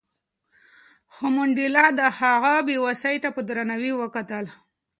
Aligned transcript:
خو 1.13 1.25
منډېلا 1.35 1.85
د 1.99 2.01
هغه 2.19 2.53
بې 2.67 2.77
وسۍ 2.85 3.15
ته 3.23 3.29
په 3.35 3.41
درناوي 3.49 3.91
وکتل. 4.01 4.45